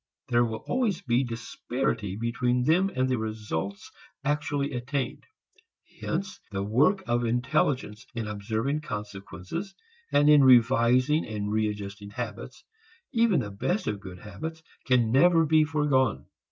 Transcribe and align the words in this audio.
There 0.29 0.43
will 0.43 0.63
always 0.67 0.99
be 1.03 1.23
disparity 1.23 2.15
between 2.15 2.63
them 2.63 2.89
and 2.95 3.07
the 3.07 3.19
results 3.19 3.91
actually 4.23 4.71
attained. 4.73 5.27
Hence 6.01 6.39
the 6.49 6.63
work 6.63 7.03
of 7.05 7.23
intelligence 7.23 8.07
in 8.15 8.27
observing 8.27 8.81
consequences 8.81 9.75
and 10.11 10.27
in 10.27 10.43
revising 10.43 11.23
and 11.27 11.51
readjusting 11.51 12.09
habits, 12.09 12.63
even 13.11 13.41
the 13.41 13.51
best 13.51 13.85
of 13.85 13.99
good 13.99 14.17
habits, 14.17 14.63
can 14.87 15.11
never 15.11 15.45
be 15.45 15.63
foregone. 15.63 16.25